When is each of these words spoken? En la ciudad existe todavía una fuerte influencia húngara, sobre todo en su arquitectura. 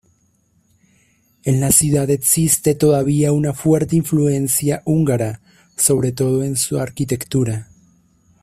En 1.43 1.59
la 1.59 1.71
ciudad 1.71 2.09
existe 2.09 2.73
todavía 2.73 3.31
una 3.33 3.53
fuerte 3.53 3.95
influencia 3.97 4.81
húngara, 4.83 5.41
sobre 5.77 6.11
todo 6.11 6.41
en 6.43 6.55
su 6.55 6.79
arquitectura. 6.79 7.69